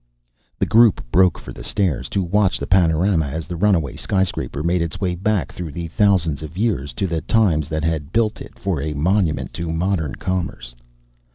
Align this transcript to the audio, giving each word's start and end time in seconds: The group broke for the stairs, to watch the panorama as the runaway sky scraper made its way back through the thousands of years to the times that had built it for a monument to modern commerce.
The 0.57 0.65
group 0.65 1.03
broke 1.11 1.37
for 1.37 1.53
the 1.53 1.63
stairs, 1.63 2.09
to 2.09 2.23
watch 2.23 2.57
the 2.57 2.65
panorama 2.65 3.27
as 3.27 3.45
the 3.45 3.55
runaway 3.55 3.95
sky 3.95 4.23
scraper 4.23 4.63
made 4.63 4.81
its 4.81 4.99
way 4.99 5.13
back 5.13 5.51
through 5.51 5.73
the 5.73 5.89
thousands 5.89 6.41
of 6.41 6.57
years 6.57 6.91
to 6.93 7.05
the 7.05 7.21
times 7.21 7.69
that 7.69 7.83
had 7.83 8.11
built 8.11 8.41
it 8.41 8.57
for 8.57 8.81
a 8.81 8.95
monument 8.95 9.53
to 9.53 9.71
modern 9.71 10.15
commerce. 10.15 10.73